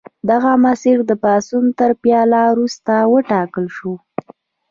دغه 0.29 0.51
مسیر 0.65 0.97
د 1.09 1.11
پاڅون 1.23 1.65
تر 1.79 1.91
پیل 2.03 2.31
وروسته 2.51 2.93
وټاکل 3.13 3.65
شو. 3.77 3.93